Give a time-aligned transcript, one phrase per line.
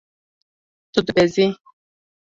[0.91, 1.47] Tu dibezî.